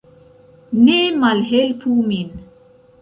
Ne 0.87 0.95
malhelpu 1.25 1.93
min! 2.07 2.27